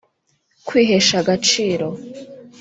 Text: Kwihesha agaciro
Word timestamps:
Kwihesha 0.67 1.15
agaciro 1.21 1.87